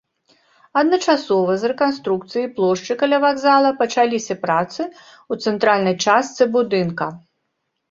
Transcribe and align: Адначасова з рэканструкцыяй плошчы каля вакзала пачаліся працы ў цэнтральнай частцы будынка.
Адначасова 0.81 1.57
з 1.63 1.69
рэканструкцыяй 1.71 2.47
плошчы 2.55 2.97
каля 3.03 3.17
вакзала 3.27 3.69
пачаліся 3.83 4.39
працы 4.47 4.81
ў 4.87 5.33
цэнтральнай 5.51 5.95
частцы 6.09 6.43
будынка. 6.59 7.05